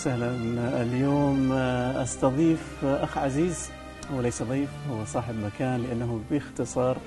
[0.00, 3.70] وسهلا اليوم أستضيف أخ عزيز
[4.12, 6.98] هو ليس ضيف هو صاحب مكان لأنه باختصار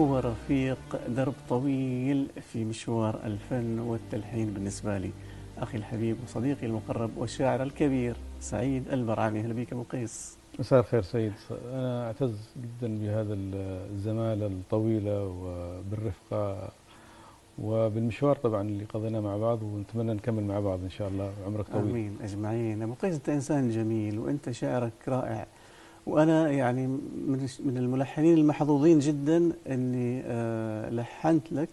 [0.00, 0.78] هو رفيق
[1.08, 5.10] درب طويل في مشوار الفن والتلحين بالنسبة لي.
[5.58, 10.38] أخي الحبيب وصديقي المقرب والشاعر الكبير سعيد البرعامي أهلا بك أبو قيس.
[10.58, 11.32] مساء الخير سيد
[11.72, 13.34] أنا أعتز جدا بهذا
[13.92, 16.68] الزمالة الطويلة وبالرفقة
[17.58, 21.32] وبالمشوار طبعا اللي قضيناه مع بعض ونتمنى نكمل مع بعض إن شاء الله.
[21.46, 21.90] عمرك طويل.
[21.90, 22.16] آمين.
[22.22, 22.82] أجمعين.
[22.82, 25.46] أبو قيس أنت إنسان جميل وأنت شعرك رائع.
[26.06, 31.68] وأنا يعني من من الملحنين المحظوظين جدا إني آه لحنت لك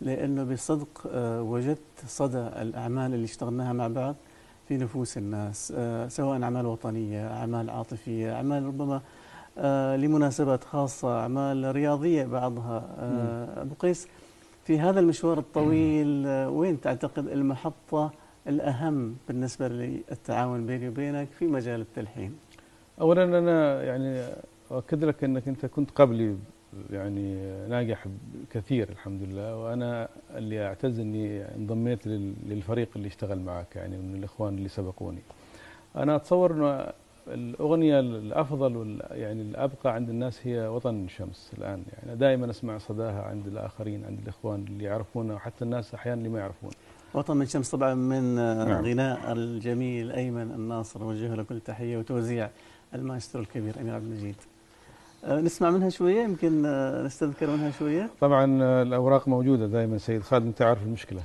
[0.00, 4.14] لأنه بصدق آه وجدت صدى الأعمال اللي اشتغلناها مع بعض
[4.68, 9.00] في نفوس الناس آه سواء أعمال وطنية، أعمال عاطفية، أعمال ربما
[9.96, 12.84] لمناسبات خاصة، أعمال رياضية بعضها.
[13.62, 14.08] أبو قيس
[14.66, 18.12] في هذا المشوار الطويل وين تعتقد المحطة
[18.46, 22.36] الأهم بالنسبة للتعاون بيني وبينك في مجال التلحين؟
[23.00, 24.22] أولا أنا يعني
[24.70, 26.36] أؤكد لك أنك أنت كنت قبلي
[26.90, 27.34] يعني
[27.68, 28.06] ناجح
[28.50, 32.06] كثير الحمد لله وأنا اللي أعتز أني انضميت
[32.46, 35.22] للفريق اللي اشتغل معك يعني من الإخوان اللي سبقوني
[35.96, 36.92] أنا أتصور أنه
[37.28, 41.82] الأغنية الأفضل يعني الأبقى عند الناس هي وطن الشمس الآن.
[41.92, 46.38] يعني دائما أسمع صداها عند الآخرين عند الإخوان اللي يعرفونها وحتى الناس أحيانا اللي ما
[46.38, 46.70] يعرفون.
[47.14, 48.84] وطن من شمس طبعا من نعم.
[48.84, 51.04] غناء الجميل أيمن الناصر.
[51.04, 52.50] وجه له كل تحية وتوزيع
[52.94, 54.36] المايسترو الكبير أمير عبد المجيد.
[55.28, 56.62] نسمع منها شوية يمكن
[57.04, 58.10] نستذكر منها شوية.
[58.20, 58.44] طبعا
[58.82, 61.22] الأوراق موجودة دائما سيد خالد أنت عارف المشكلة.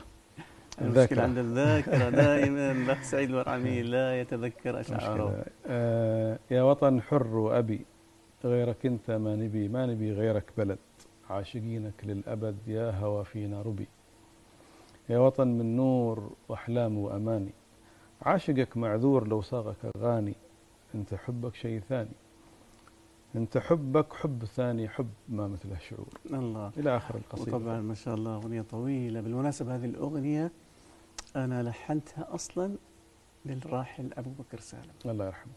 [0.82, 5.46] المشكلة عند الذاكرة دائما الأخ سعيد الورعمي لا يتذكر أشعاره.
[5.68, 7.86] آه يا وطن حر وأبي
[8.46, 10.80] غيرك أنت ما نبي ما نبي غيرك بلد.
[11.30, 13.88] عاشقينك للأبد يا هوى فينا ربي.
[15.10, 17.54] يا وطن من نور وأحلام وأماني
[18.22, 20.36] عاشقك معذور لو صاغك أغاني
[20.96, 22.16] أنت حبك شيء ثاني.
[23.36, 26.08] أنت حبك حب ثاني حب ما مثله شعور.
[26.34, 26.72] الله.
[26.78, 27.58] إلى آخر القصيدة.
[27.58, 29.22] وطبعا ما شاء الله أغنية طويلة.
[29.22, 30.52] بالمناسبة هذه الأغنية
[31.36, 32.76] أنا لحنتها أصلا
[33.46, 35.54] للراحل أبو بكر سالم الله يرحمه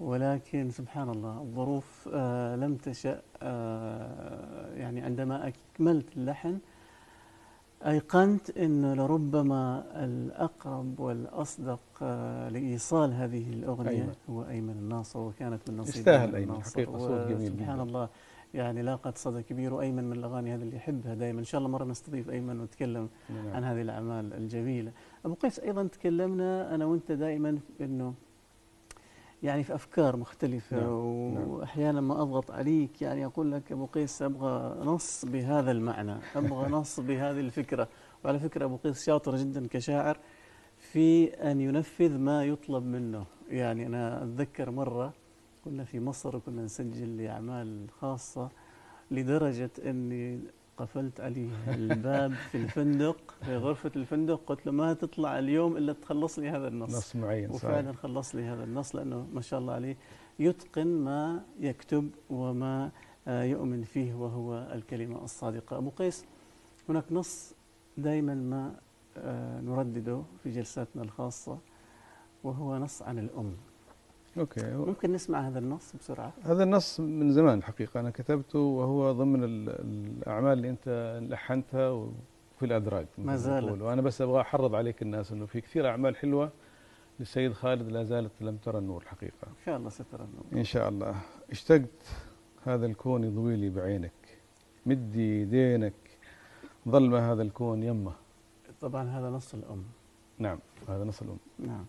[0.00, 6.58] ولكن سبحان الله الظروف آه لم تشأ آه يعني عندما أكملت اللحن
[7.86, 14.14] أيقنت أنه لربما الأقرب والأصدق آه لإيصال هذه الأغنية أيمن.
[14.30, 17.80] هو أيمن الناصر وكانت من نصيب يستاهل أيمن حقيقة صوت جميل سبحان.
[17.80, 18.08] الله
[18.54, 21.84] يعني لاقت صدى كبير وأيمن من الأغاني هذه اللي يحبها دائما إن شاء الله مرة
[21.84, 23.48] نستضيف أيمن ونتكلم نعم.
[23.48, 24.92] عن هذه الأعمال الجميلة.
[25.24, 28.14] أبو قيس أيضا تكلمنا أنا وأنت دائما أنه
[29.42, 31.48] يعني في أفكار مختلفة نعم، نعم.
[31.48, 37.00] وأحيانا ما أضغط عليك يعني أقول لك أبو قيس أبغى نص بهذا المعنى أبغى نص
[37.00, 37.88] بهذه الفكرة.
[38.24, 40.18] وعلى فكرة أبو قيس شاطر جدا كشاعر
[40.78, 43.24] في أن ينفذ ما يطلب منه.
[43.48, 45.21] يعني أنا أتذكر مرة
[45.64, 48.48] كنا في مصر وكنا نسجل لأعمال خاصة
[49.10, 50.40] لدرجة أني
[50.76, 56.38] قفلت عليه الباب في الفندق في غرفة الفندق قلت له ما تطلع اليوم إلا تخلص
[56.38, 56.94] لي هذا النص.
[56.96, 57.64] نص معين صحيح.
[57.64, 59.96] وفعلا خلص لي هذا النص لأنه ما شاء الله عليه
[60.38, 62.90] يتقن ما يكتب وما
[63.28, 65.76] آه، يؤمن فيه وهو الكلمة الصادقة.
[65.76, 66.24] أبو قيس
[66.88, 67.54] هناك نص
[67.98, 68.74] دائما ما
[69.16, 71.58] آه، نردده في جلساتنا الخاصة
[72.44, 73.56] وهو نص عن الأم.
[74.38, 74.74] أوكي.
[74.74, 76.32] ممكن نسمع هذا النص بسرعة.
[76.42, 82.62] هذا النص من زمان الحقيقة أنا كتبته وهو ضمن ال- الأعمال اللي أنت لحنتها وفي
[82.62, 83.82] الأدراج ما زالت.
[83.82, 86.50] وأنا بس أبغى أحرض عليك الناس أنه في كثير أعمال حلوة
[87.20, 90.44] للسيد خالد لا زالت لم ترى النور الحقيقة إن شاء الله سترى النور.
[90.60, 91.14] إن شاء الله.
[91.50, 92.06] اشتقت
[92.64, 94.12] هذا الكون يضوي لي بعينك.
[94.86, 95.94] مدي يدينك
[96.88, 98.12] ظلمة هذا الكون يمه.
[98.80, 99.84] طبعا هذا نص الأم.
[100.38, 101.36] نعم هذا نص الأم.
[101.58, 101.84] نعم.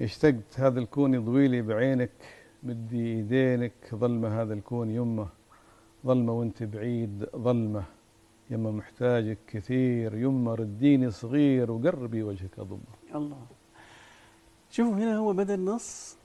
[0.00, 2.10] اشتقت هذا الكون يضوي لي بعينك
[2.62, 5.28] مدي إيدينك ظلمة هذا الكون يمه
[6.06, 7.84] ظلمة وانت بعيد ظلمة
[8.50, 12.80] يما محتاجك كثير يما رديني صغير وقربي وجهك أضمه.
[13.14, 13.46] الله.
[14.70, 16.16] شوفوا هنا هو بدأ النص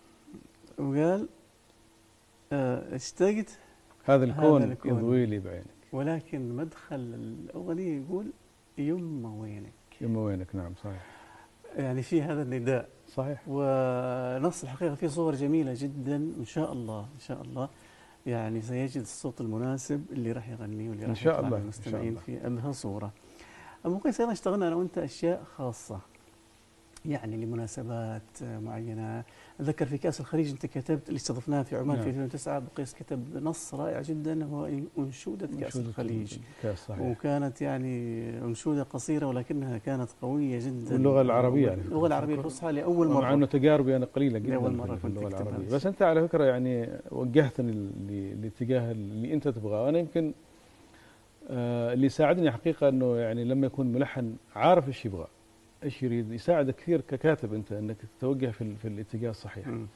[0.77, 1.30] وقال
[2.51, 3.59] آه، اشتقت
[4.06, 4.98] هذا الكون الكون.
[4.98, 5.65] يضوي لي بعينك.
[5.92, 8.25] ولكن مدخل الأغنية يقول
[8.77, 9.74] يما وينك.
[10.01, 11.06] يما وينك نعم صحيح.
[11.75, 12.89] يعني في هذا النداء.
[13.15, 13.42] صحيح.
[13.48, 17.69] ونص الحقيقة فيه صور جميلة جدا إن شاء الله إن شاء الله.
[18.25, 23.12] يعني سيجد الصوت المناسب اللي راح يغنيه واللي راح يطلع للمستمعين شاء في أبهى صورة.
[23.86, 26.00] أبو قيس أيضا اشتغلنا أنا وأنت أشياء خاصة.
[27.05, 29.23] يعني لمناسبات معينة.
[29.59, 32.03] أتذكر في كأس الخليج أنت كتبت اللي استضفناه في عمان نعم.
[32.03, 36.38] في 2009 بقيس كتب نص رائع جدا هو أنشودة كأس مشهود الخليج.
[36.61, 37.01] كأس صحيح.
[37.01, 40.94] وكانت يعني أنشودة قصيرة ولكنها كانت قوية جدا.
[40.94, 41.81] واللغة العربية يعني.
[41.81, 43.33] اللغة العربية الفصحى لأول مع مرة.
[43.33, 45.27] أنه تجاربي أنا قليلة جدا مرة في كنت اللغة.
[45.41, 45.67] العربية.
[45.75, 49.89] بس أنت على فكرة يعني وجهتني ل- لاتجاه اللي أنت تبغاه.
[49.89, 50.33] أنا يمكن
[51.50, 55.27] آه، اللي ساعدني حقيقة أنه يعني لما يكون ملحن عارف إيش يبغى.
[55.83, 59.68] إيش يريد؟ يساعدك كثير ككاتب أنت إنك تتوجه في, في الاتجاه الصحيح.
[59.68, 59.88] مم.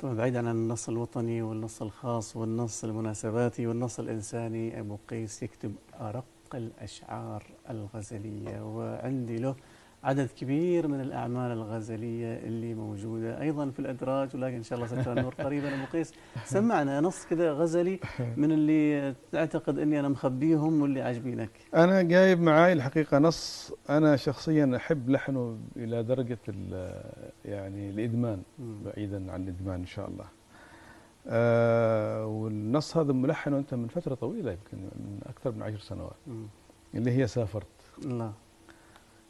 [0.00, 6.24] طبعا بعيدا عن النص الوطني والنص الخاص والنص المناسباتي والنص الإنساني أبو قيس يكتب أرق
[6.54, 8.76] الأشعار الغزلية.
[8.76, 9.54] وعندي له
[10.04, 15.12] عدد كبير من الأعمال الغزلية اللي موجودة أيضا في الأدراج ولكن إن شاء الله سترى
[15.12, 16.12] النور قريبا أبو قيس.
[16.44, 18.00] سمعنا نص كذا غزلي
[18.36, 21.50] من اللي تعتقد أني أنا مخبيهم واللي عاجبينك.
[21.74, 23.72] أنا جايب معاي الحقيقة نص.
[23.90, 27.02] أنا شخصيا أحب لحنه إلى درجة ال-
[27.44, 28.78] يعني الإدمان مم.
[28.84, 30.24] بعيدا عن الإدمان إن شاء الله.
[31.28, 36.16] آه والنص هذا ملحنه أنت من فترة طويلة يمكن من أكثر من عشر سنوات.
[36.94, 37.66] اللي هي سافرت.
[38.06, 38.30] لا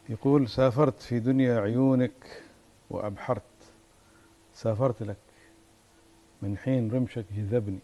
[0.09, 2.41] يقول سافرت في دنيا عيونك
[2.89, 3.41] وأبحرت.
[4.53, 5.17] سافرت لك
[6.41, 7.79] من حين رمشك جذبني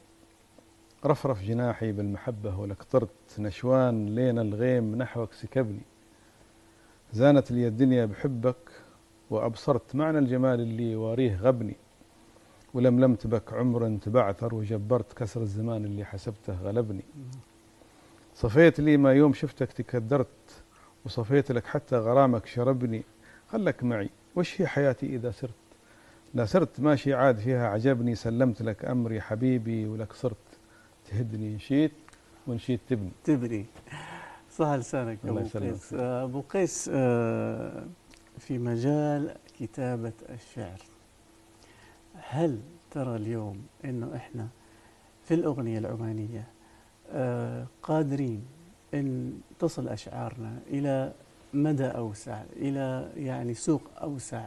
[1.05, 5.81] رفرف جناحي بالمحبة ولك طرت نشوان لين الغيم نحوك سكبني.
[7.13, 8.71] زانت لي الدنيا بحبك
[9.29, 11.75] وأبصرت معنى الجمال اللي واريه غبني.
[12.73, 17.03] ولملمت بك عمر تبعثر وجبرت كسر الزمان اللي حسبته غلبني.
[18.35, 20.63] صفيت لي ما يوم شفتك تكدرت
[21.07, 23.03] وصفيت لك حتى غرامك شربني
[23.49, 24.09] خلك معي.
[24.35, 25.53] وش هي حياتي إذا سرت؟
[26.33, 30.35] لا سرت ماشي عاد فيها عجبني سلمت لك أمري حبيبي ولك صرت.
[31.09, 31.91] تهدني نشيت
[32.47, 33.11] ونشيت تبني.
[33.23, 33.65] تبني.
[34.51, 35.71] صح لسانك الله أبو يسلمك.
[35.71, 35.93] قيس.
[35.93, 37.85] آه، أبو قيس آه،
[38.39, 40.81] في مجال كتابة الشعر.
[42.29, 42.59] هل
[42.91, 44.47] ترى اليوم أنه إحنا
[45.23, 46.47] في الأغنية العمانية
[47.11, 48.45] آه، قادرين
[48.93, 51.13] أن تصل أشعارنا إلى
[51.53, 54.45] مدى أوسع إلى يعني سوق أوسع.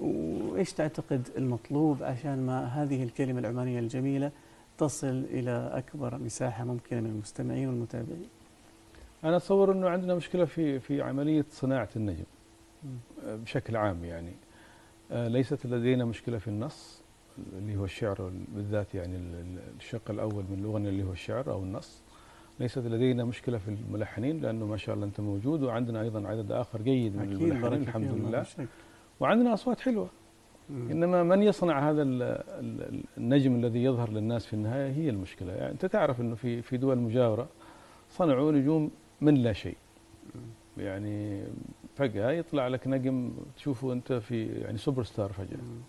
[0.00, 4.30] وإيش تعتقد المطلوب عشان ما هذه الكلمة العمانية الجميلة
[4.78, 8.28] تصل إلى أكبر مساحة ممكنة من المستمعين والمتابعين؟
[9.24, 12.24] أنا أتصور أنه عندنا مشكلة في في عملية صناعة النجم
[13.26, 14.32] بشكل عام يعني.
[15.10, 17.02] آه، ليست لدينا مشكلة في النص
[17.58, 21.62] اللي هو الشعر بالذات يعني ال- ال- الشق الأول من الأغنية اللي هو الشعر أو
[21.62, 22.02] النص.
[22.60, 26.82] ليست لدينا مشكلة في الملحنين لأنه ما شاء الله أنت موجود وعندنا أيضا عدد آخر
[26.82, 28.46] جيد من الملحنين الحمد لله.
[29.20, 30.08] وعندنا أصوات حلوة
[30.70, 30.90] مم.
[30.90, 35.72] إنما من يصنع هذا ال- ال- النجم الذي يظهر للناس في النهاية هي المشكلة، يعني
[35.72, 37.48] أنت تعرف إنه في في دول مجاورة
[38.10, 38.90] صنعوا نجوم
[39.20, 39.76] من لا شيء.
[40.78, 41.42] يعني
[41.96, 45.32] فجأة يطلع لك نجم تشوفه أنت في يعني super star.
[45.38, 45.80] مم.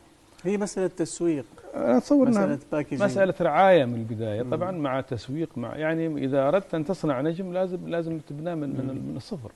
[0.44, 1.45] هي مسألة تسويق
[1.75, 4.51] أنا أتصور إنها مسألة packaging مسألة رعاية من البداية، مم.
[4.51, 8.86] طبعا مع تسويق مع يعني إذا أردت أن تصنع نجم لازم لازم تبناه من من,
[8.86, 9.09] مم.
[9.09, 9.51] من الصفر.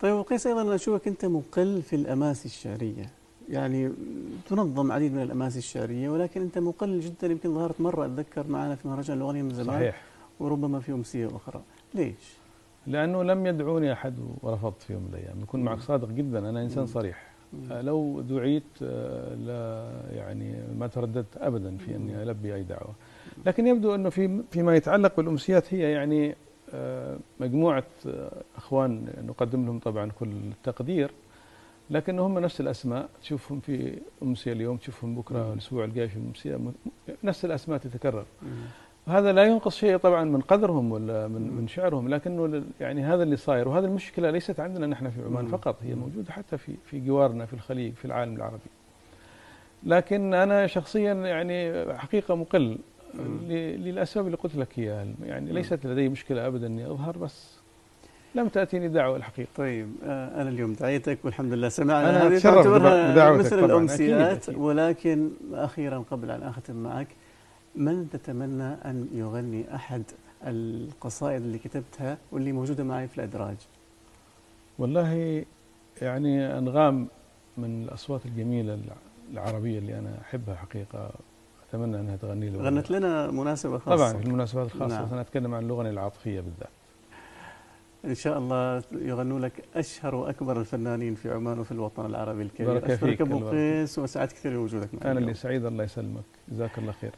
[0.00, 3.10] طيب وقيس أيضا أنا أشوفك أنت مقل في الأماسي الشعرية
[3.48, 3.92] يعني
[4.48, 8.88] تنظم عديد من الأماسي الشعرية ولكن أنت مقل جدا يمكن ظهرت مرة أتذكر معنا في
[8.88, 10.02] مهرجان الأغنية من زمان صحيح
[10.40, 11.62] وربما في أمسية أخرى
[11.94, 12.34] ليش؟
[12.86, 15.80] لأنه لم يدعوني أحد ورفضت في يوم من الأيام، بكون معك.
[15.80, 16.86] صادق جدا أنا إنسان مم.
[16.86, 17.29] صريح.
[17.70, 22.22] لو دعيت آه، لا يعني ما ترددت ابدا في أني.
[22.22, 22.94] ألبي أي دعوة
[23.46, 26.36] لكن يبدو أنه في فيما يتعلق بالأمسيات هي يعني
[26.74, 31.10] آه، مجموعة آه، إخوان نقدم لهم طبعا كل التقدير
[31.90, 35.52] لكن هم نفس الأسماء تشوفهم في أمسية اليوم تشوفهم بكرة.
[35.52, 36.58] الأسبوع الجاي في أمسية
[37.24, 38.24] نفس الأسماء تتكرر
[39.10, 39.16] مم.
[39.16, 41.52] هذا لا ينقص شيء طبعا من قدرهم ولا من.
[41.52, 45.46] من شعرهم لكنه يعني هذا اللي صاير وهذه المشكلة ليست عندنا نحن في عمان.
[45.46, 45.94] فقط هي.
[45.94, 48.70] موجودة حتى في في جوارنا في الخليج في العالم العربي
[49.82, 52.78] لكن أنا شخصيا يعني حقيقة مقل
[53.78, 55.52] للأسباب اللي قلت لك إياها يعني.
[55.52, 57.60] ليست لدي مشكلة ابدا إني أظهر بس
[58.34, 63.32] لم تأتيني دعوة الحقيقة طيب آه، أنا اليوم دعيتك والحمد لله سمعنا أنا هذه تعتبرها
[63.32, 64.56] مثل أكيد.
[64.56, 67.08] ولكن أخيرا قبل أن أختم معك
[67.74, 70.02] من تتمنى أن يغني أحد
[70.46, 73.56] القصائد اللي كتبتها واللي موجودة معي في الأدراج؟
[74.78, 75.44] والله
[76.02, 77.08] يعني أنغام
[77.56, 78.96] من الأصوات الجميلة الع-
[79.32, 81.10] العربية اللي أنا أحبها حقيقة
[81.68, 83.96] أتمنى أنها تغني لي غنت لنا مناسبة خاصة.
[83.96, 85.08] طبعا في المناسبات الخاصة نعم.
[85.12, 86.68] أنا أتكلم عن الأغنية العاطفية بالذات.
[88.04, 92.90] إن شاء الله يغنوا لك أشهر وأكبر الفنانين في عمان وفي الوطن العربي الكريم بارك
[92.90, 95.34] أشكرك أبو قيس وسعدت كثير بوجودك معنا أنا اللي.
[95.34, 96.22] سعيد الله يسلمك.
[96.48, 97.12] جزاك الله خير.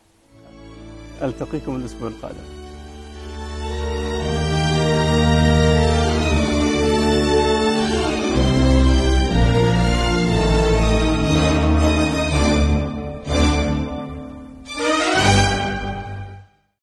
[1.23, 2.62] ألتقيكم الأسبوع القادم.